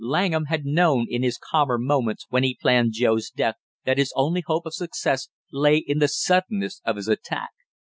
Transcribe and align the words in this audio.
Langham 0.03 0.45
had 0.45 0.65
known 0.65 1.05
in 1.11 1.21
his 1.21 1.37
calmer 1.37 1.77
moments 1.77 2.25
when 2.31 2.41
he 2.41 2.57
planned 2.59 2.93
Joe's 2.93 3.29
death, 3.29 3.57
that 3.85 3.99
his 3.99 4.11
only 4.15 4.41
hope 4.43 4.65
of 4.65 4.73
success 4.73 5.29
lay 5.51 5.77
in 5.77 5.99
the 5.99 6.07
suddenness 6.07 6.81
of 6.83 6.95
his 6.95 7.07
attack. 7.07 7.51